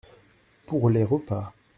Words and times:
Pour 0.65 0.89
les 0.89 1.03
repas. 1.03 1.53